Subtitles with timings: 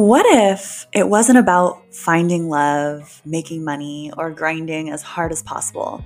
[0.00, 6.02] What if it wasn't about finding love, making money, or grinding as hard as possible?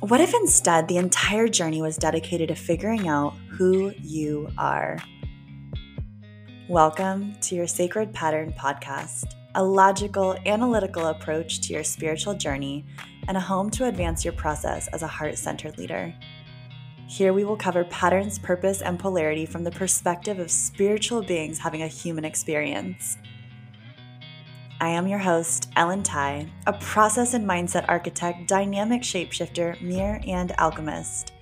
[0.00, 4.98] What if instead the entire journey was dedicated to figuring out who you are?
[6.68, 12.84] Welcome to your Sacred Pattern podcast, a logical, analytical approach to your spiritual journey
[13.28, 16.12] and a home to advance your process as a heart centered leader.
[17.06, 21.82] Here we will cover patterns, purpose, and polarity from the perspective of spiritual beings having
[21.82, 23.18] a human experience.
[24.80, 30.52] I am your host, Ellen Tsai, a process and mindset architect, dynamic shapeshifter, mirror, and
[30.58, 31.32] alchemist.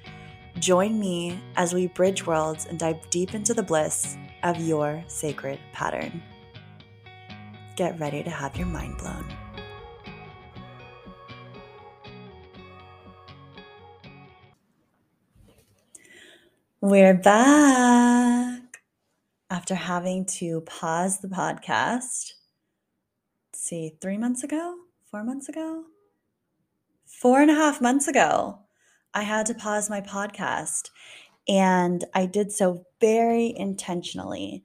[0.58, 5.58] Join me as we bridge worlds and dive deep into the bliss of your sacred
[5.72, 6.22] pattern.
[7.76, 9.24] Get ready to have your mind blown.
[16.84, 18.82] We're back
[19.50, 22.32] after having to pause the podcast.
[23.54, 24.74] See, three months ago,
[25.08, 25.84] four months ago,
[27.06, 28.58] four and a half months ago,
[29.14, 30.90] I had to pause my podcast.
[31.46, 34.64] And I did so very intentionally.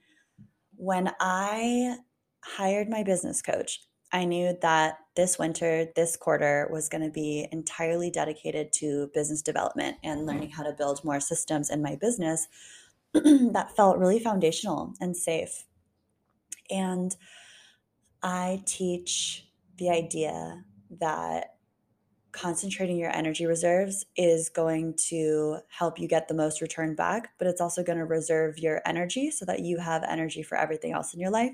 [0.76, 1.98] When I
[2.44, 3.80] hired my business coach,
[4.12, 9.42] I knew that this winter, this quarter was going to be entirely dedicated to business
[9.42, 10.30] development and mm-hmm.
[10.30, 12.48] learning how to build more systems in my business.
[13.14, 15.66] That felt really foundational and safe.
[16.70, 17.16] And
[18.22, 20.64] I teach the idea
[21.00, 21.56] that
[22.32, 27.48] concentrating your energy reserves is going to help you get the most return back, but
[27.48, 31.14] it's also going to reserve your energy so that you have energy for everything else
[31.14, 31.52] in your life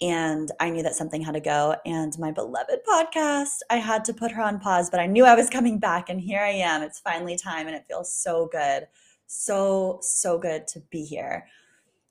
[0.00, 1.76] and I knew that something had to go.
[1.86, 5.34] And my beloved podcast, I had to put her on pause, but I knew I
[5.34, 6.08] was coming back.
[6.08, 6.82] And here I am.
[6.82, 8.88] It's finally time, and it feels so good.
[9.26, 11.46] So, so good to be here.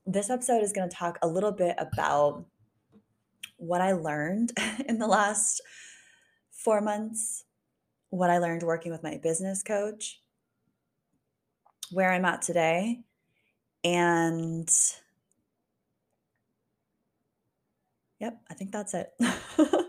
[0.06, 2.46] This episode is going to talk a little bit about
[3.58, 4.52] what I learned
[4.88, 5.62] in the last
[6.52, 7.44] four months,
[8.10, 10.22] what I learned working with my business coach,
[11.92, 13.02] where I'm at today,
[13.84, 14.70] and
[18.24, 19.12] Yep, I think that's it.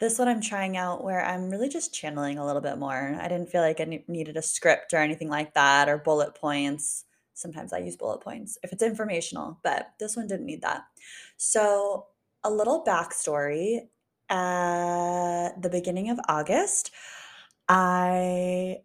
[0.00, 3.16] this one I'm trying out where I'm really just channeling a little bit more.
[3.18, 6.34] I didn't feel like I ne- needed a script or anything like that or bullet
[6.34, 7.06] points.
[7.32, 10.82] Sometimes I use bullet points if it's informational, but this one didn't need that.
[11.38, 12.08] So,
[12.44, 13.78] a little backstory
[14.28, 16.90] at the beginning of August,
[17.66, 18.80] I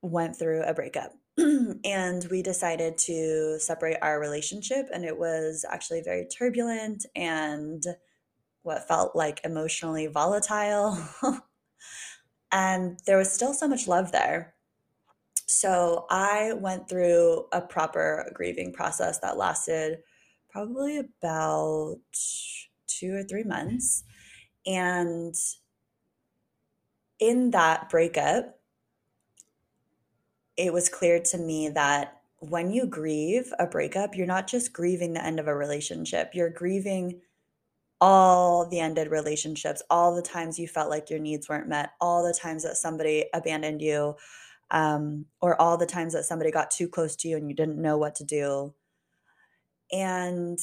[0.00, 1.12] went through a breakup.
[1.84, 7.84] and we decided to separate our relationship and it was actually very turbulent and
[8.62, 10.98] what felt like emotionally volatile.
[12.52, 14.54] And there was still so much love there.
[15.46, 19.98] So i went through a proper grieving process that lasted
[20.50, 21.96] probably about
[22.86, 24.04] two or three months.
[24.66, 25.34] And
[27.18, 28.58] in that breakup
[30.56, 35.12] it was clear to me that when you grieve a breakup, you're not just grieving
[35.12, 37.20] the end of a relationship, you're grieving
[38.00, 42.24] all the ended relationships, all the times you felt like your needs weren't met, all
[42.24, 44.16] the times that somebody abandoned you,
[44.72, 47.80] um, or all the times that somebody got too close to you and you didn't
[47.80, 48.74] know what to do.
[49.92, 50.58] And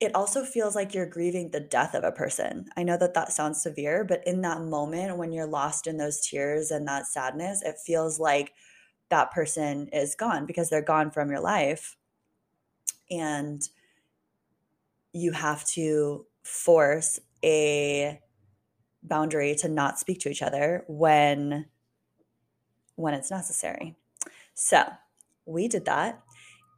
[0.00, 2.68] it also feels like you're grieving the death of a person.
[2.76, 6.20] I know that that sounds severe, but in that moment when you're lost in those
[6.20, 8.52] tears and that sadness, it feels like
[9.08, 11.96] that person is gone because they're gone from your life.
[13.10, 13.60] And
[15.12, 18.20] you have to force a
[19.02, 21.66] boundary to not speak to each other when
[22.96, 23.96] when it's necessary.
[24.54, 24.84] So,
[25.46, 26.20] we did that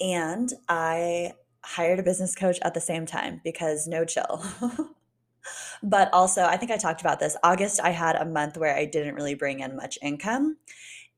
[0.00, 1.32] and I
[1.62, 4.42] hired a business coach at the same time because no chill.
[5.82, 7.36] but also, I think I talked about this.
[7.42, 10.56] August, I had a month where I didn't really bring in much income.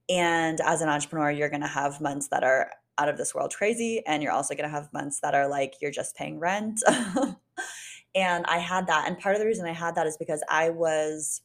[0.08, 3.54] And as an entrepreneur, you're going to have months that are out of this world
[3.56, 4.02] crazy.
[4.06, 6.80] And you're also going to have months that are like you're just paying rent.
[8.14, 9.08] and I had that.
[9.08, 11.42] And part of the reason I had that is because I was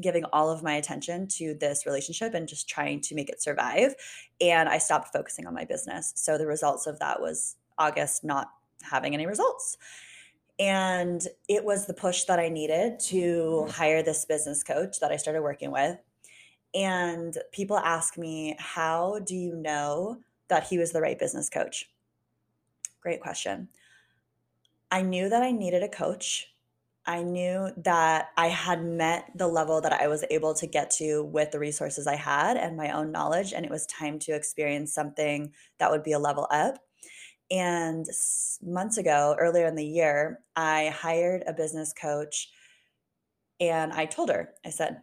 [0.00, 3.94] giving all of my attention to this relationship and just trying to make it survive.
[4.40, 6.12] And I stopped focusing on my business.
[6.16, 8.48] So the results of that was August not
[8.82, 9.76] having any results.
[10.58, 13.70] And it was the push that I needed to mm-hmm.
[13.70, 15.98] hire this business coach that I started working with.
[16.74, 21.88] And people ask me, How do you know that he was the right business coach?
[23.00, 23.68] Great question.
[24.90, 26.52] I knew that I needed a coach.
[27.06, 31.24] I knew that I had met the level that I was able to get to
[31.24, 33.54] with the resources I had and my own knowledge.
[33.54, 36.84] And it was time to experience something that would be a level up.
[37.50, 38.06] And
[38.62, 42.50] months ago, earlier in the year, I hired a business coach
[43.60, 45.02] and I told her, I said,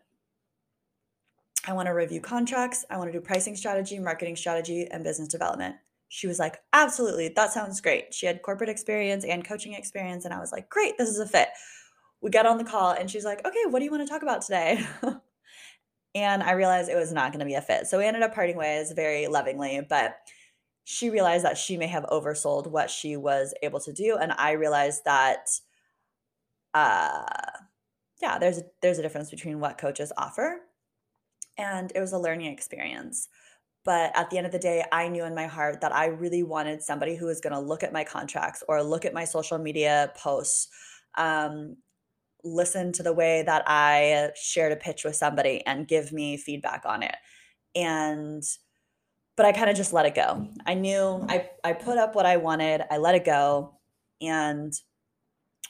[1.67, 2.85] I want to review contracts.
[2.89, 5.75] I want to do pricing strategy, marketing strategy, and business development.
[6.09, 7.29] She was like, Absolutely.
[7.29, 8.13] That sounds great.
[8.13, 10.25] She had corporate experience and coaching experience.
[10.25, 10.97] And I was like, Great.
[10.97, 11.49] This is a fit.
[12.21, 14.21] We got on the call and she's like, Okay, what do you want to talk
[14.21, 14.85] about today?
[16.15, 17.87] and I realized it was not going to be a fit.
[17.87, 19.81] So we ended up parting ways very lovingly.
[19.87, 20.17] But
[20.85, 24.17] she realized that she may have oversold what she was able to do.
[24.17, 25.49] And I realized that,
[26.73, 27.25] uh,
[28.21, 30.61] yeah, there's a, there's a difference between what coaches offer
[31.57, 33.27] and it was a learning experience.
[33.83, 36.43] But at the end of the day, I knew in my heart that I really
[36.43, 39.57] wanted somebody who was going to look at my contracts or look at my social
[39.57, 40.67] media posts,
[41.17, 41.77] um,
[42.43, 46.83] listen to the way that I shared a pitch with somebody and give me feedback
[46.85, 47.15] on it.
[47.75, 48.43] And
[49.37, 50.47] but I kind of just let it go.
[50.65, 53.77] I knew I I put up what I wanted, I let it go,
[54.21, 54.73] and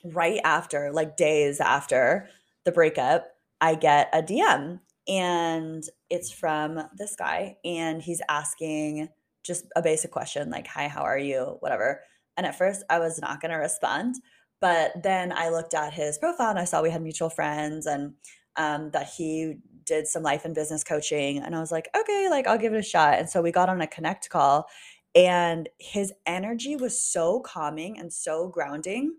[0.03, 2.27] right after, like days after
[2.63, 3.27] the breakup,
[3.61, 9.09] I get a DM and it's from this guy and he's asking
[9.43, 12.01] just a basic question like hi how are you whatever
[12.37, 14.15] and at first i was not going to respond
[14.61, 18.13] but then i looked at his profile and i saw we had mutual friends and
[18.57, 22.47] um, that he did some life and business coaching and i was like okay like
[22.47, 24.67] i'll give it a shot and so we got on a connect call
[25.13, 29.13] and his energy was so calming and so grounding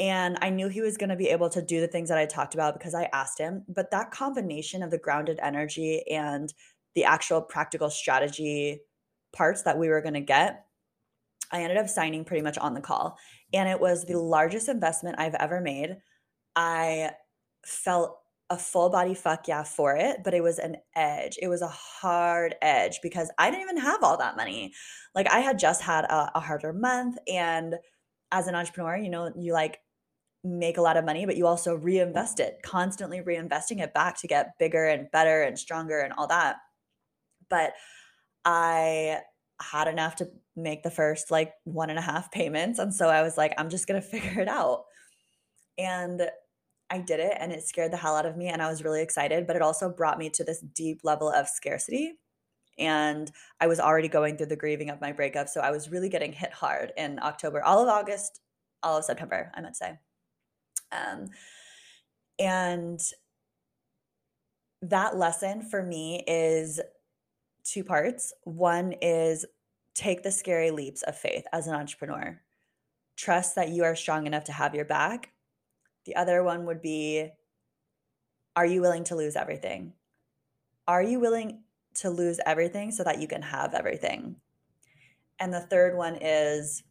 [0.00, 2.26] and I knew he was going to be able to do the things that I
[2.26, 3.64] talked about because I asked him.
[3.68, 6.52] But that combination of the grounded energy and
[6.94, 8.80] the actual practical strategy
[9.32, 10.66] parts that we were going to get,
[11.50, 13.18] I ended up signing pretty much on the call.
[13.52, 15.96] And it was the largest investment I've ever made.
[16.54, 17.12] I
[17.64, 18.18] felt
[18.50, 21.38] a full body fuck yeah for it, but it was an edge.
[21.40, 24.72] It was a hard edge because I didn't even have all that money.
[25.14, 27.18] Like I had just had a, a harder month.
[27.28, 27.74] And
[28.32, 29.80] as an entrepreneur, you know, you like
[30.42, 34.26] make a lot of money, but you also reinvest it, constantly reinvesting it back to
[34.26, 36.56] get bigger and better and stronger and all that.
[37.50, 37.72] But
[38.46, 39.20] I
[39.60, 42.78] had enough to make the first like one and a half payments.
[42.78, 44.84] And so I was like, I'm just going to figure it out.
[45.76, 46.22] And
[46.90, 48.48] I did it and it scared the hell out of me.
[48.48, 51.48] And I was really excited, but it also brought me to this deep level of
[51.48, 52.14] scarcity.
[52.78, 53.30] And
[53.60, 55.48] I was already going through the grieving of my breakup.
[55.48, 58.40] So I was really getting hit hard in October, all of August,
[58.82, 59.98] all of September, I to say.
[60.92, 61.28] Um,
[62.38, 63.00] and
[64.82, 66.80] that lesson for me is
[67.64, 68.32] two parts.
[68.44, 69.44] One is
[69.94, 72.40] take the scary leaps of faith as an entrepreneur.
[73.16, 75.32] Trust that you are strong enough to have your back.
[76.08, 77.28] The other one would be
[78.56, 79.92] are you willing to lose everything?
[80.86, 81.64] Are you willing
[81.96, 84.36] to lose everything so that you can have everything?
[85.38, 86.82] And the third one is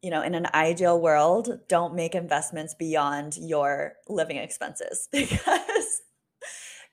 [0.00, 5.79] you know, in an ideal world, don't make investments beyond your living expenses because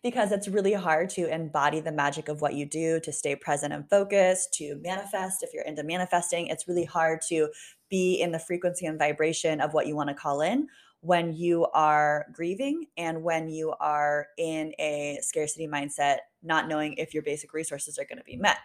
[0.04, 3.74] because it's really hard to embody the magic of what you do, to stay present
[3.74, 6.48] and focused, to manifest if you're into manifesting.
[6.48, 7.50] It's really hard to
[7.90, 10.68] be in the frequency and vibration of what you want to call in
[11.02, 17.14] when you are grieving and when you are in a scarcity mindset, not knowing if
[17.14, 18.58] your basic resources are going to be met.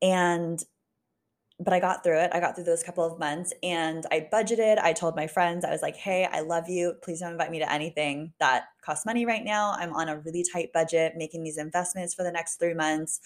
[0.00, 0.62] And
[1.60, 2.30] but I got through it.
[2.32, 4.78] I got through those couple of months and I budgeted.
[4.78, 6.94] I told my friends, I was like, hey, I love you.
[7.02, 9.72] Please don't invite me to anything that costs money right now.
[9.76, 13.20] I'm on a really tight budget, making these investments for the next three months.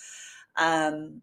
[0.56, 1.20] Um,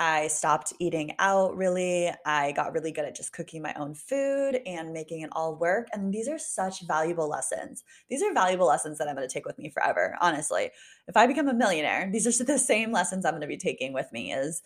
[0.00, 2.10] I stopped eating out really.
[2.24, 5.88] I got really good at just cooking my own food and making it all work.
[5.92, 7.82] And these are such valuable lessons.
[8.08, 10.70] These are valuable lessons that I'm going to take with me forever, honestly.
[11.08, 13.92] If I become a millionaire, these are the same lessons I'm going to be taking
[13.92, 14.62] with me is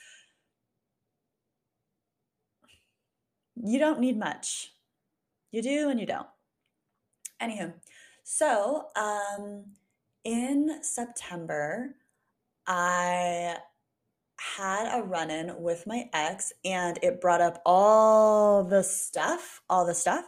[3.57, 4.73] you don't need much.
[5.51, 6.27] You do and you don't.
[7.41, 7.75] Anywho,
[8.23, 9.65] so um,
[10.25, 11.97] in September,
[12.67, 13.57] I
[14.39, 19.87] had a run in with my ex and it brought up all the stuff, all
[19.87, 20.25] the stuff.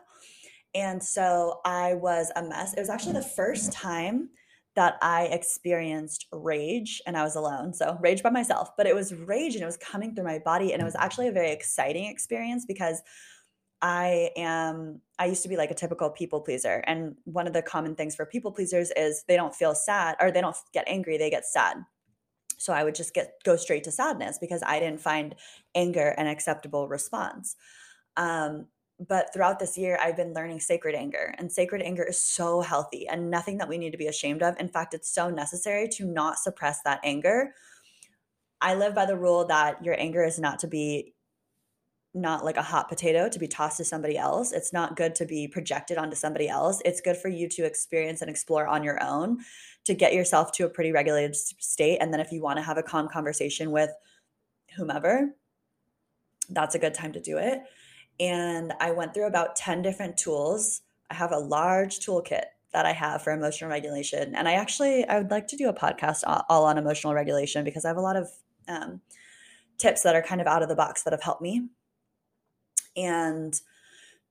[0.74, 2.74] And so I was a mess.
[2.74, 4.30] It was actually the first time
[4.76, 7.72] that I experienced rage and I was alone.
[7.72, 10.72] So, rage by myself, but it was rage and it was coming through my body.
[10.72, 13.02] And it was actually a very exciting experience because
[13.82, 16.82] I am, I used to be like a typical people pleaser.
[16.86, 20.30] And one of the common things for people pleasers is they don't feel sad or
[20.30, 21.76] they don't get angry, they get sad.
[22.58, 25.34] So I would just get go straight to sadness because I didn't find
[25.74, 27.56] anger an acceptable response.
[28.16, 28.68] Um,
[29.08, 33.08] but throughout this year i've been learning sacred anger and sacred anger is so healthy
[33.08, 36.04] and nothing that we need to be ashamed of in fact it's so necessary to
[36.04, 37.52] not suppress that anger
[38.64, 41.12] I live by the rule that your anger is not to be
[42.14, 44.52] not like a hot potato to be tossed to somebody else.
[44.52, 46.80] It's not good to be projected onto somebody else.
[46.82, 49.38] It's good for you to experience and explore on your own
[49.84, 51.98] to get yourself to a pretty regulated state.
[51.98, 53.90] And then if you want to have a calm conversation with
[54.76, 55.34] whomever,
[56.48, 57.60] that's a good time to do it.
[58.20, 60.82] And I went through about 10 different tools.
[61.10, 64.34] I have a large toolkit that I have for emotional regulation.
[64.34, 67.84] And I actually I would like to do a podcast all on emotional regulation because
[67.84, 68.28] I have a lot of
[68.68, 69.00] um,
[69.78, 71.68] tips that are kind of out of the box that have helped me
[72.96, 73.58] and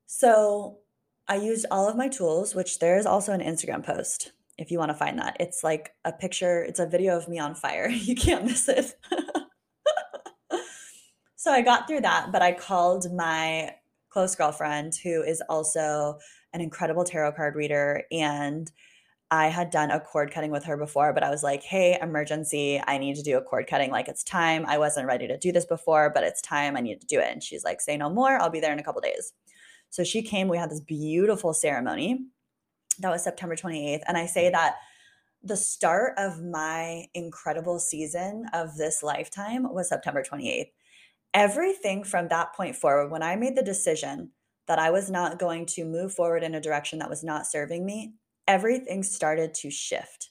[0.05, 0.79] so
[1.27, 4.77] I used all of my tools, which there is also an Instagram post if you
[4.77, 5.37] want to find that.
[5.39, 7.89] It's like a picture, it's a video of me on fire.
[7.91, 8.95] You can't miss it.
[11.43, 13.75] so I got through that, but I called my
[14.07, 16.17] close girlfriend who is also
[16.53, 18.71] an incredible tarot card reader and
[19.29, 22.81] I had done a cord cutting with her before, but I was like, hey, emergency.
[22.87, 23.91] I need to do a cord cutting.
[23.91, 24.63] Like, it's time.
[24.67, 26.77] I wasn't ready to do this before, but it's time.
[26.77, 27.29] I need to do it.
[27.29, 28.39] And she's like, say no more.
[28.39, 29.33] I'll be there in a couple days.
[29.89, 30.47] So she came.
[30.47, 32.27] We had this beautiful ceremony.
[32.99, 34.03] That was September 28th.
[34.07, 34.75] And I say that
[35.41, 40.69] the start of my incredible season of this lifetime was September 28th.
[41.33, 44.31] Everything from that point forward, when I made the decision
[44.67, 47.85] that I was not going to move forward in a direction that was not serving
[47.85, 48.13] me,
[48.47, 50.29] everything started to shift.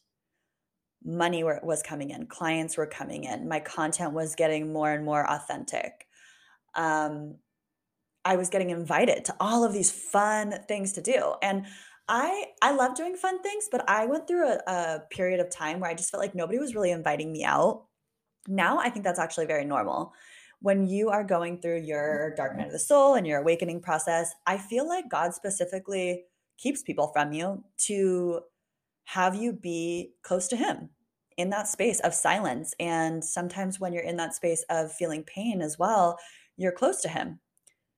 [1.05, 5.29] Money was coming in, clients were coming in, my content was getting more and more
[5.29, 6.07] authentic.
[6.77, 7.37] Um,
[8.25, 11.35] I was getting invited to all of these fun things to do.
[11.43, 11.67] And
[12.09, 15.81] I I love doing fun things, but I went through a, a period of time
[15.81, 17.87] where I just felt like nobody was really inviting me out.
[18.47, 20.13] Now I think that's actually very normal.
[20.63, 22.37] When you are going through your mm-hmm.
[22.37, 26.25] dark night of the soul and your awakening process, I feel like God specifically
[26.59, 28.41] keeps people from you to
[29.05, 30.89] have you be close to him
[31.37, 32.73] in that space of silence.
[32.79, 36.19] And sometimes when you're in that space of feeling pain as well
[36.57, 37.41] you're close to him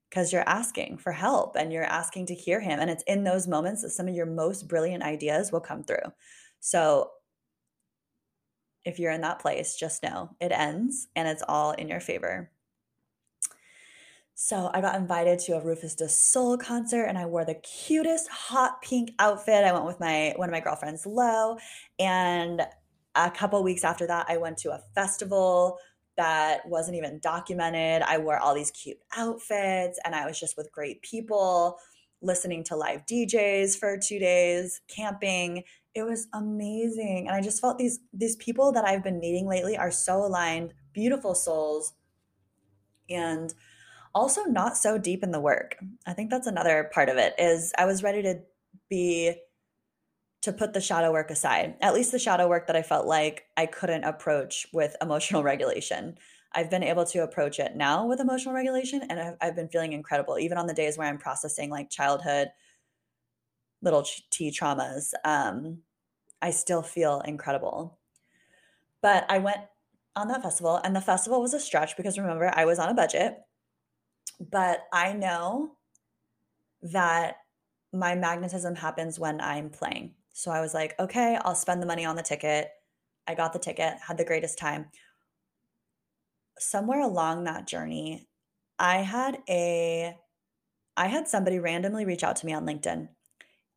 [0.08, 2.78] because you're asking for help and you're asking to hear him.
[2.78, 6.12] And it's in those moments that some of your most brilliant ideas will come through.
[6.60, 7.10] So
[8.84, 12.50] if you're in that place just know it ends and it's all in your favor
[14.34, 18.28] so I got invited to a Rüfüs Du Sol concert and I wore the cutest
[18.28, 19.64] hot pink outfit.
[19.64, 21.56] I went with my one of my girlfriends, Lo,
[22.00, 22.66] and
[23.14, 25.78] a couple weeks after that I went to a festival
[26.16, 28.02] that wasn't even documented.
[28.02, 31.78] I wore all these cute outfits and I was just with great people,
[32.20, 35.62] listening to live DJs for 2 days, camping.
[35.94, 37.28] It was amazing.
[37.28, 40.74] And I just felt these these people that I've been meeting lately are so aligned,
[40.92, 41.92] beautiful souls.
[43.08, 43.54] And
[44.14, 45.76] also not so deep in the work.
[46.06, 48.40] I think that's another part of it is I was ready to
[48.88, 49.34] be
[50.42, 51.74] to put the shadow work aside.
[51.80, 56.18] At least the shadow work that I felt like I couldn't approach with emotional regulation.
[56.52, 59.92] I've been able to approach it now with emotional regulation and I've, I've been feeling
[59.92, 62.48] incredible even on the days where I'm processing like childhood
[63.82, 65.12] little T traumas.
[65.24, 65.78] Um,
[66.40, 67.98] I still feel incredible.
[69.02, 69.60] But I went
[70.14, 72.94] on that festival and the festival was a stretch because remember I was on a
[72.94, 73.38] budget
[74.40, 75.76] but I know
[76.82, 77.36] that
[77.92, 80.14] my magnetism happens when I'm playing.
[80.32, 82.70] So I was like, okay, I'll spend the money on the ticket.
[83.26, 84.86] I got the ticket, had the greatest time.
[86.58, 88.26] Somewhere along that journey,
[88.78, 90.16] I had a
[90.96, 93.08] I had somebody randomly reach out to me on LinkedIn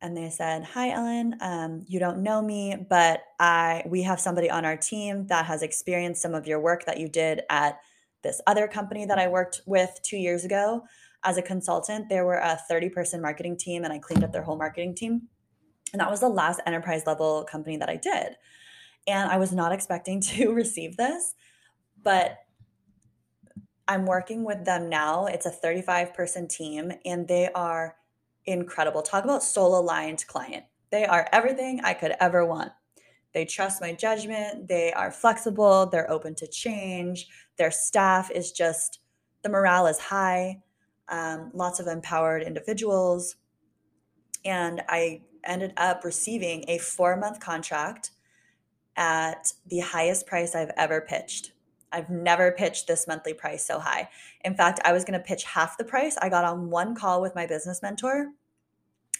[0.00, 4.50] and they said, "Hi Ellen, um, you don't know me, but I we have somebody
[4.50, 7.80] on our team that has experienced some of your work that you did at
[8.28, 10.84] this other company that I worked with two years ago
[11.24, 12.10] as a consultant.
[12.10, 15.22] There were a 30 person marketing team, and I cleaned up their whole marketing team.
[15.92, 18.36] And that was the last enterprise level company that I did.
[19.06, 21.34] And I was not expecting to receive this,
[22.02, 22.38] but
[23.88, 25.24] I'm working with them now.
[25.24, 27.96] It's a 35 person team, and they are
[28.44, 29.00] incredible.
[29.00, 30.64] Talk about soul aligned client.
[30.90, 32.72] They are everything I could ever want.
[33.34, 34.68] They trust my judgment.
[34.68, 35.86] They are flexible.
[35.86, 37.28] They're open to change.
[37.56, 39.00] Their staff is just,
[39.42, 40.62] the morale is high.
[41.08, 43.36] Um, lots of empowered individuals.
[44.44, 48.10] And I ended up receiving a four month contract
[48.96, 51.52] at the highest price I've ever pitched.
[51.92, 54.08] I've never pitched this monthly price so high.
[54.44, 56.18] In fact, I was going to pitch half the price.
[56.20, 58.32] I got on one call with my business mentor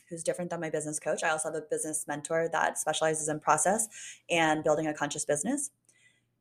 [0.08, 1.22] who's different than my business coach.
[1.22, 3.88] I also have a business mentor that specializes in process
[4.30, 5.70] and building a conscious business.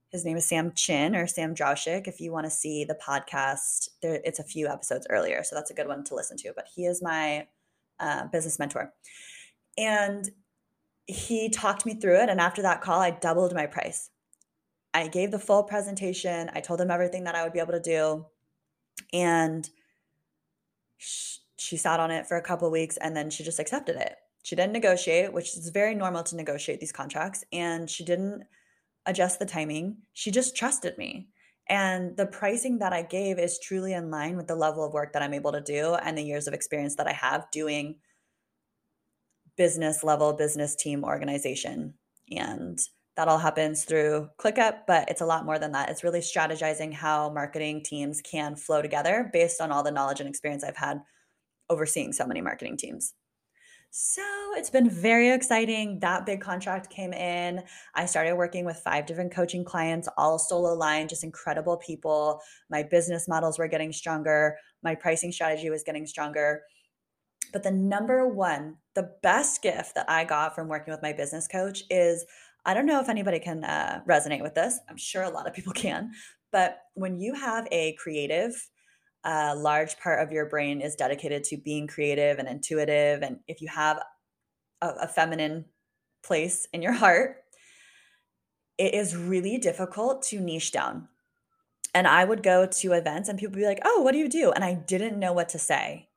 [0.09, 2.07] His name is Sam Chin or Sam Drawshick.
[2.07, 5.71] If you want to see the podcast, there, it's a few episodes earlier, so that's
[5.71, 6.53] a good one to listen to.
[6.55, 7.47] But he is my
[7.99, 8.93] uh, business mentor,
[9.77, 10.29] and
[11.07, 12.29] he talked me through it.
[12.29, 14.09] And after that call, I doubled my price.
[14.93, 16.49] I gave the full presentation.
[16.53, 18.25] I told him everything that I would be able to do.
[19.13, 19.69] And
[21.57, 24.15] she sat on it for a couple weeks and then she just accepted it.
[24.43, 27.43] She didn't negotiate, which is very normal to negotiate these contracts.
[27.51, 28.43] And she didn't
[29.05, 29.97] adjust the timing.
[30.13, 31.27] She just trusted me.
[31.69, 35.13] And the pricing that I gave is truly in line with the level of work
[35.13, 37.95] that I'm able to do and the years of experience that I have doing
[39.57, 41.95] business level business team organization.
[42.31, 42.79] And
[43.17, 45.89] that all happens through ClickUp, but it's a lot more than that.
[45.89, 50.29] It's really strategizing how marketing teams can flow together based on all the knowledge and
[50.29, 51.01] experience I've had
[51.69, 53.13] overseeing so many marketing teams.
[53.89, 54.21] So
[54.55, 55.99] it's been very exciting.
[56.01, 57.63] That big contract came in.
[57.95, 62.41] I started working with five different coaching clients, all solo line, just incredible people.
[62.69, 64.57] My business models were getting stronger.
[64.83, 66.63] My pricing strategy was getting stronger.
[67.53, 71.47] But the number one, the best gift that I got from working with my business
[71.47, 72.25] coach is
[72.65, 74.79] I don't know if anybody can uh, resonate with this.
[74.89, 76.11] I'm sure a lot of people can.
[76.51, 78.53] But when you have a creative,
[79.27, 83.21] a large part of your brain is dedicated to being creative and intuitive.
[83.21, 84.01] And if you have
[84.81, 85.65] a, a feminine
[86.23, 87.43] place in your heart,
[88.77, 91.09] it is really difficult to niche down.
[91.93, 94.29] And I would go to events and people would be like, oh, what do you
[94.29, 94.51] do?
[94.51, 96.07] And I didn't know what to say.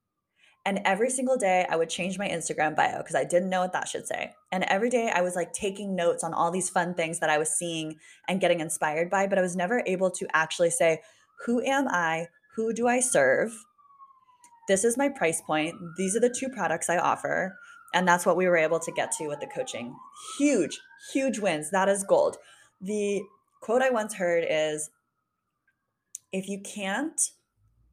[0.65, 3.73] And every single day I would change my Instagram bio because I didn't know what
[3.73, 4.35] that should say.
[4.53, 7.39] And every day I was like taking notes on all these fun things that I
[7.39, 7.97] was seeing
[8.29, 11.01] and getting inspired by, but I was never able to actually say,
[11.47, 12.29] who am I?
[12.57, 13.53] Who do I serve?
[14.69, 15.75] This is my price point.
[15.97, 17.57] These are the two products I offer.
[17.93, 19.97] And that's what we were able to get to with the coaching.
[20.39, 20.79] Huge,
[21.13, 21.71] huge wins.
[21.71, 22.37] That is gold.
[22.81, 23.23] The
[23.61, 24.91] quote I once heard is
[26.33, 27.21] if you can't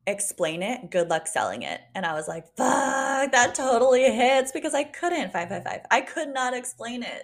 [0.06, 1.82] explain it, good luck selling it.
[1.96, 5.34] And I was like, fuck, that totally hits because I couldn't.
[5.34, 5.82] 555.
[5.92, 7.24] I could not explain it.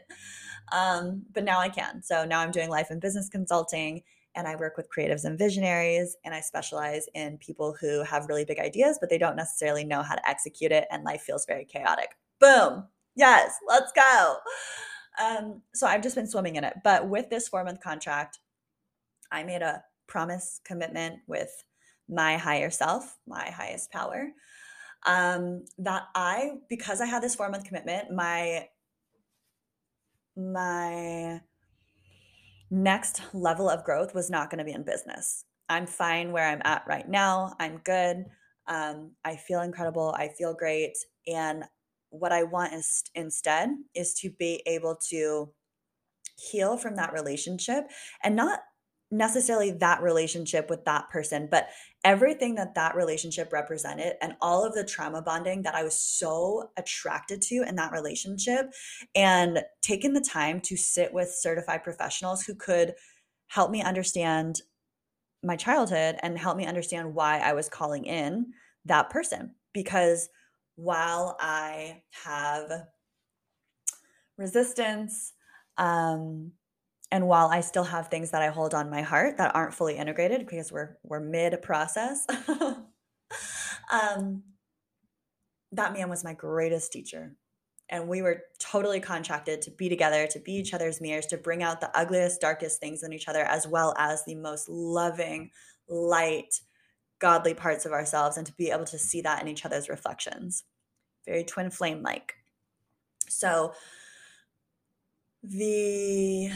[0.71, 2.01] Um, but now I can.
[2.01, 4.01] So now I'm doing life and business consulting
[4.35, 8.45] and I work with creatives and visionaries, and I specialize in people who have really
[8.45, 11.65] big ideas, but they don't necessarily know how to execute it, and life feels very
[11.65, 12.09] chaotic.
[12.39, 12.87] Boom.
[13.15, 14.37] Yes, let's go.
[15.23, 16.77] Um, so I've just been swimming in it.
[16.83, 18.39] But with this four month contract,
[19.31, 21.63] I made a promise commitment with
[22.09, 24.31] my higher self, my highest power,
[25.05, 28.67] um, that I, because I had this four month commitment, my
[30.35, 31.39] my
[32.73, 35.45] next level of growth was not going to be in business.
[35.69, 37.55] I'm fine where I'm at right now.
[37.59, 38.25] I'm good.
[38.67, 40.13] Um, I feel incredible.
[40.17, 40.93] I feel great.
[41.27, 41.63] And
[42.09, 45.51] what I want is instead is to be able to
[46.35, 47.85] heal from that relationship
[48.23, 48.59] and not
[49.11, 51.67] necessarily that relationship with that person, but
[52.03, 56.71] everything that that relationship represented and all of the trauma bonding that I was so
[56.77, 58.73] attracted to in that relationship
[59.15, 62.93] and taking the time to sit with certified professionals who could
[63.47, 64.61] help me understand
[65.43, 68.47] my childhood and help me understand why I was calling in
[68.85, 69.55] that person.
[69.73, 70.29] Because
[70.75, 72.69] while I have
[74.37, 75.33] resistance
[75.77, 76.51] um
[77.13, 79.97] and while I still have things that I hold on my heart that aren't fully
[79.97, 82.25] integrated because we're we're mid process,
[83.91, 84.41] um,
[85.73, 87.35] that man was my greatest teacher.
[87.87, 91.61] And we were totally contracted to be together, to be each other's mirrors, to bring
[91.61, 95.51] out the ugliest, darkest things in each other, as well as the most loving,
[95.87, 96.61] light,
[97.19, 100.63] godly parts of ourselves, and to be able to see that in each other's reflections.
[101.27, 102.33] Very twin flame like.
[103.29, 103.73] So,
[105.43, 106.49] the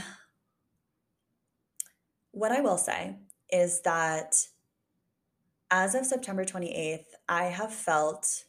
[2.37, 3.15] what I will say
[3.49, 4.35] is that
[5.71, 8.45] as of September 28th, I have felt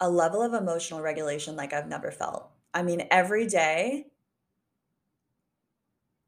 [0.00, 2.50] a level of emotional regulation like I've never felt.
[2.74, 4.06] I mean, every day,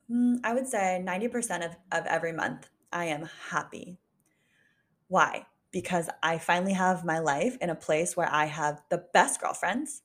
[0.09, 3.99] hmm, I would say 90% of, of every month, I am happy.
[5.09, 5.47] Why?
[5.73, 10.03] Because I finally have my life in a place where I have the best girlfriends.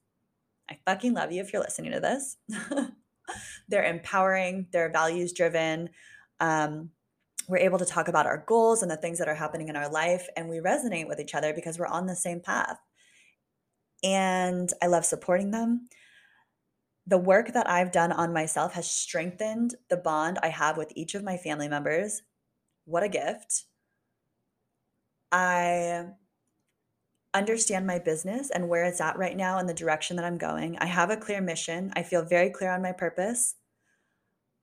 [0.69, 2.37] I fucking love you if you're listening to this.
[3.69, 5.89] they're empowering, they're values driven
[6.39, 6.91] um,
[7.47, 9.89] we're able to talk about our goals and the things that are happening in our
[9.89, 12.77] life and we resonate with each other because we're on the same path.
[14.03, 15.87] And i love supporting them.
[17.07, 21.15] The work that i've done on myself has strengthened the bond i have with each
[21.15, 22.21] of my family members.
[22.85, 23.63] What a gift.
[25.31, 26.05] I
[27.33, 30.77] understand my business and where it's at right now and the direction that i'm going.
[30.79, 31.91] I have a clear mission.
[31.95, 33.55] I feel very clear on my purpose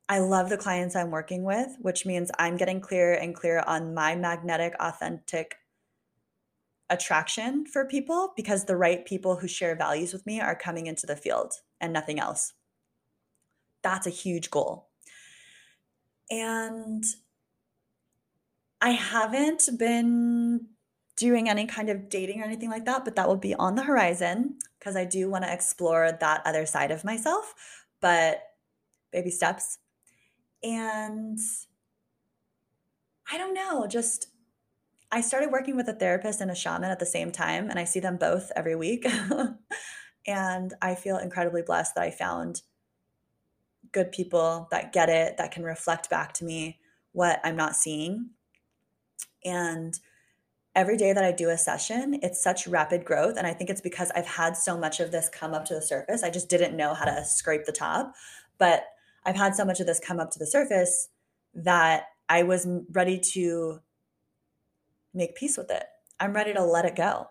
[0.08, 3.94] I love the clients I'm working with, which means I'm getting clearer and clearer on
[3.94, 5.56] my magnetic, authentic
[6.90, 11.06] attraction for people because the right people who share values with me are coming into
[11.06, 12.52] the field and nothing else.
[13.82, 14.88] That's a huge goal.
[16.30, 17.04] And
[18.80, 20.66] I haven't been
[21.16, 23.84] doing any kind of dating or anything like that, but that will be on the
[23.84, 27.54] horizon because I do want to explore that other side of myself.
[28.00, 28.42] But
[29.12, 29.78] baby steps.
[30.64, 31.38] And
[33.30, 34.28] I don't know, just
[35.12, 37.84] I started working with a therapist and a shaman at the same time, and I
[37.84, 39.06] see them both every week.
[40.26, 42.62] and I feel incredibly blessed that I found
[43.92, 46.80] good people that get it, that can reflect back to me
[47.12, 48.30] what I'm not seeing.
[49.44, 49.94] And
[50.74, 53.36] every day that I do a session, it's such rapid growth.
[53.36, 55.82] And I think it's because I've had so much of this come up to the
[55.82, 56.24] surface.
[56.24, 58.14] I just didn't know how to scrape the top.
[58.58, 58.84] But
[59.24, 61.08] I've had so much of this come up to the surface
[61.54, 63.80] that I was ready to
[65.12, 65.84] make peace with it.
[66.20, 67.28] I'm ready to let it go.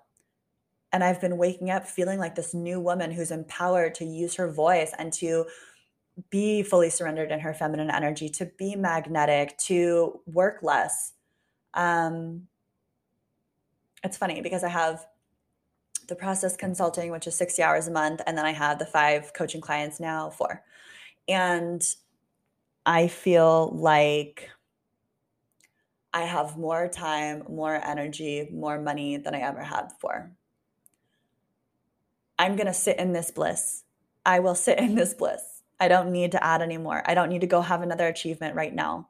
[0.91, 4.51] And I've been waking up feeling like this new woman who's empowered to use her
[4.51, 5.45] voice and to
[6.29, 11.13] be fully surrendered in her feminine energy, to be magnetic, to work less.
[11.73, 12.47] Um,
[14.03, 15.05] it's funny because I have
[16.07, 19.33] the process consulting, which is 60 hours a month, and then I have the five
[19.33, 20.63] coaching clients now, four.
[21.27, 21.83] And
[22.85, 24.49] I feel like
[26.13, 30.31] I have more time, more energy, more money than I ever had before.
[32.37, 33.83] I'm going to sit in this bliss.
[34.25, 35.41] I will sit in this bliss.
[35.79, 37.03] I don't need to add anymore.
[37.05, 39.09] I don't need to go have another achievement right now.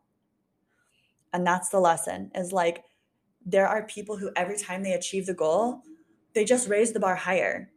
[1.33, 2.83] And that's the lesson is like
[3.45, 5.81] there are people who every time they achieve the goal,
[6.33, 7.71] they just raise the bar higher.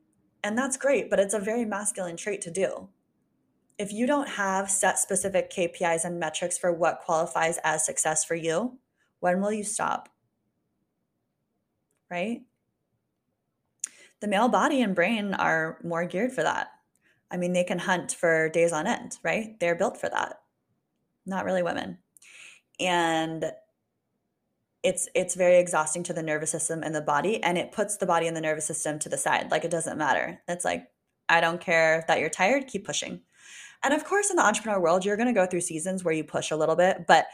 [0.45, 2.89] And that's great, but it's a very masculine trait to do.
[3.79, 8.35] If you don't have set specific KPIs and metrics for what qualifies as success for
[8.35, 8.79] you,
[9.21, 10.09] when will you stop?
[12.11, 12.43] Right?
[14.21, 16.69] The male body and brain are more geared for that.
[17.31, 19.59] I mean, they can hunt for days on end, right?
[19.61, 20.41] They're built for that.
[21.27, 21.99] Not really women.
[22.81, 23.45] And
[24.83, 28.07] it's it's very exhausting to the nervous system and the body and it puts the
[28.07, 29.51] body and the nervous system to the side.
[29.51, 30.41] Like it doesn't matter.
[30.47, 30.87] It's like
[31.29, 33.23] I don't care that you're tired, keep pushing.
[33.83, 36.25] And of course in the entrepreneur world, you're going to go through seasons where you
[36.25, 37.27] push a little bit, but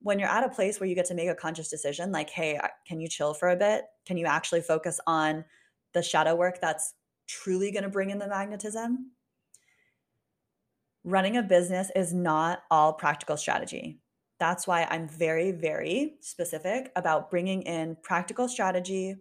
[0.00, 2.60] when you're at a place where you get to make a conscious decision like hey
[2.86, 3.84] can you chill for a bit?
[4.04, 5.44] Can you actually focus on
[5.94, 6.94] the shadow work that's
[7.26, 9.10] truly going to bring in the magnetism?
[11.02, 14.00] Running a business is not all practical strategy.
[14.38, 19.16] That's why i'm very very specific about bringing in practical strategy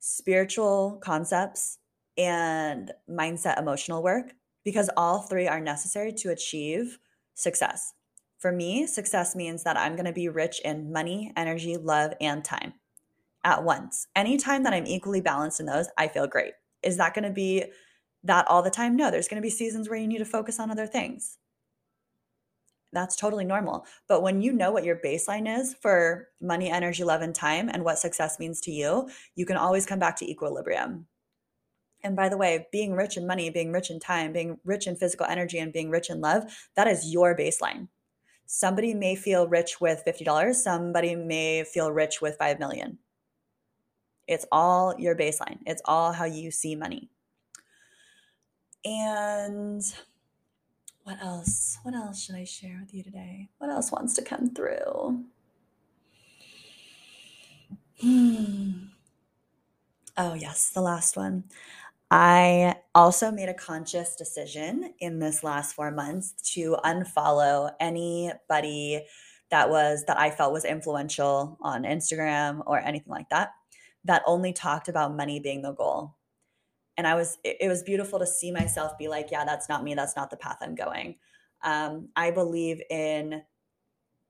[0.00, 1.78] spiritual concepts
[2.18, 6.98] and mindset emotional work because all three are necessary to achieve
[7.34, 7.92] success
[8.44, 12.44] for me, success means that I'm going to be rich in money, energy, love, and
[12.44, 12.74] time
[13.42, 14.06] at once.
[14.14, 16.52] Anytime that I'm equally balanced in those, I feel great.
[16.82, 17.64] Is that going to be
[18.22, 18.96] that all the time?
[18.96, 21.38] No, there's going to be seasons where you need to focus on other things.
[22.92, 23.86] That's totally normal.
[24.08, 27.82] But when you know what your baseline is for money, energy, love, and time, and
[27.82, 31.06] what success means to you, you can always come back to equilibrium.
[32.04, 34.94] And by the way, being rich in money, being rich in time, being rich in
[34.94, 36.44] physical energy, and being rich in love,
[36.76, 37.88] that is your baseline.
[38.46, 42.98] Somebody may feel rich with $50 somebody may feel rich with 5 million.
[44.28, 45.58] It's all your baseline.
[45.66, 47.08] It's all how you see money.
[48.84, 49.82] And
[51.04, 51.78] what else?
[51.82, 53.48] What else should i share with you today?
[53.58, 55.24] What else wants to come through?
[58.00, 58.72] Hmm.
[60.18, 61.44] oh yes the last one
[62.10, 69.04] I also made a conscious decision in this last four months to unfollow anybody
[69.50, 73.50] that was that I felt was influential on Instagram or anything like that
[74.04, 76.14] that only talked about money being the goal.
[76.96, 79.82] And I was it, it was beautiful to see myself be like, yeah, that's not
[79.82, 79.94] me.
[79.94, 81.16] That's not the path I'm going.
[81.62, 83.42] Um, I believe in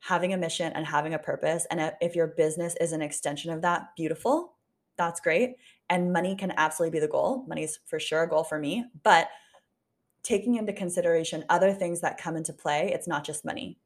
[0.01, 1.67] having a mission and having a purpose.
[1.71, 4.55] And if your business is an extension of that, beautiful.
[4.97, 5.57] That's great.
[5.91, 7.45] And money can absolutely be the goal.
[7.47, 9.29] Money is for sure a goal for me, but
[10.23, 13.79] taking into consideration other things that come into play, it's not just money.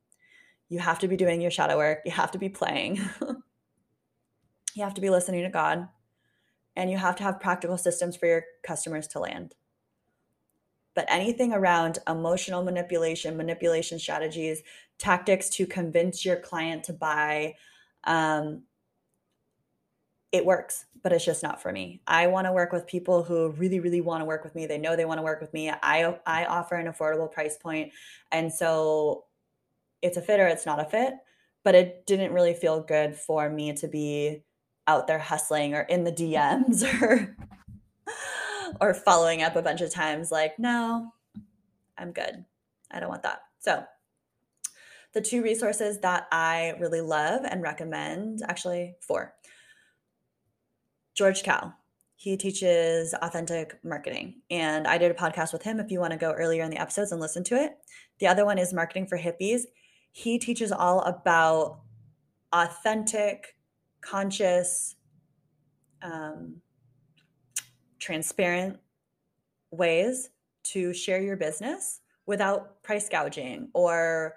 [0.69, 2.97] You have to be doing your shadow work, you have to be playing,
[4.75, 5.89] you have to be listening to God,
[6.77, 9.55] and you have to have practical systems for your customers to land.
[10.95, 14.63] But anything around emotional manipulation, manipulation strategies,
[14.99, 17.55] tactics to convince your client to buy,
[18.05, 18.63] um,
[20.31, 22.01] it works, but it's just not for me.
[22.07, 24.67] I want to work with people who really, really want to work with me.
[24.67, 25.71] They know they want to work with me.
[25.71, 27.93] I I offer an affordable price point,
[28.31, 29.25] and so
[30.03, 31.15] it's a fit or it's not a fit.
[31.65, 34.43] But it didn't really feel good for me to be
[34.87, 37.37] out there hustling or in the DMs or
[38.81, 40.31] or following up a bunch of times.
[40.31, 41.13] Like, no,
[41.97, 42.45] I'm good.
[42.91, 43.41] I don't want that.
[43.59, 43.85] So
[45.15, 49.35] the two resources that I really love and recommend, actually, four.
[51.19, 51.75] George Kao.
[52.15, 54.37] He teaches authentic marketing.
[54.51, 56.81] And I did a podcast with him if you want to go earlier in the
[56.81, 57.73] episodes and listen to it.
[58.21, 59.63] The other one is Marketing for Hippies.
[60.13, 61.81] He teaches all about
[62.53, 63.57] authentic,
[64.01, 64.95] conscious,
[66.03, 66.61] um,
[67.99, 68.79] transparent
[69.73, 70.31] ways
[70.63, 74.37] to share your business without price gouging or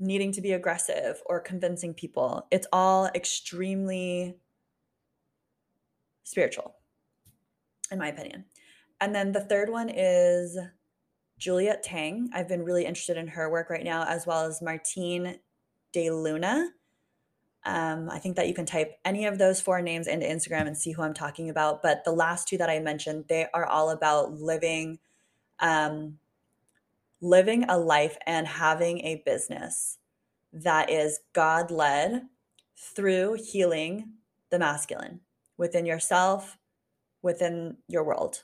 [0.00, 2.46] needing to be aggressive or convincing people.
[2.50, 4.38] It's all extremely
[6.24, 6.74] spiritual,
[7.90, 8.44] in my opinion.
[9.00, 10.56] And then the third one is
[11.38, 12.30] Juliet Tang.
[12.32, 15.40] I've been really interested in her work right now, as well as Martine
[15.92, 16.70] De Luna.
[17.64, 20.76] Um, I think that you can type any of those four names into Instagram and
[20.76, 21.82] see who I'm talking about.
[21.82, 24.98] But the last two that I mentioned, they are all about living,
[25.60, 26.18] um,
[27.20, 29.98] living a life and having a business
[30.52, 32.22] that is God led
[32.76, 34.12] through healing
[34.50, 35.20] the masculine
[35.56, 36.58] within yourself,
[37.22, 38.42] within your world.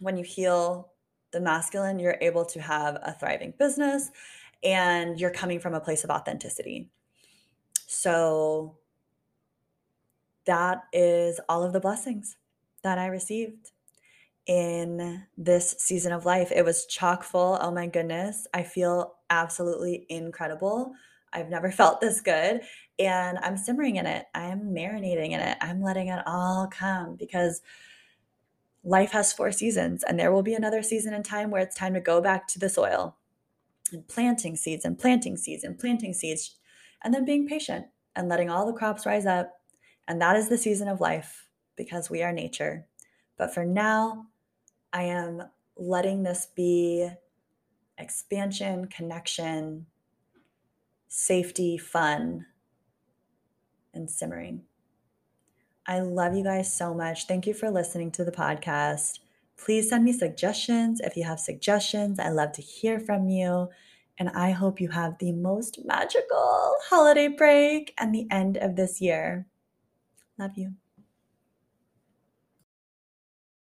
[0.00, 0.92] When you heal
[1.32, 4.10] the masculine, you're able to have a thriving business
[4.62, 6.88] and you're coming from a place of authenticity.
[7.86, 8.78] So
[10.46, 12.36] that is all of the blessings
[12.82, 13.72] that I received
[14.46, 16.52] in this season of life.
[16.54, 17.58] It was chock full.
[17.60, 18.46] Oh my goodness.
[18.52, 20.92] I feel absolutely incredible.
[21.34, 22.62] I've never felt this good.
[22.98, 24.26] And I'm simmering in it.
[24.34, 25.58] I am marinating in it.
[25.60, 27.60] I'm letting it all come because
[28.84, 31.94] life has four seasons and there will be another season in time where it's time
[31.94, 33.16] to go back to the soil
[33.92, 36.56] and planting seeds and planting seeds and planting seeds
[37.02, 39.50] and then being patient and letting all the crops rise up.
[40.06, 42.86] And that is the season of life because we are nature.
[43.36, 44.26] But for now,
[44.92, 45.42] I am
[45.76, 47.08] letting this be
[47.98, 49.86] expansion, connection,
[51.16, 52.44] safety, fun,
[53.94, 54.62] and simmering.
[55.86, 57.28] I love you guys so much.
[57.28, 59.20] Thank you for listening to the podcast.
[59.56, 62.18] Please send me suggestions if you have suggestions.
[62.18, 63.68] I love to hear from you.
[64.18, 69.00] And I hope you have the most magical holiday break and the end of this
[69.00, 69.46] year.
[70.36, 70.74] Love you.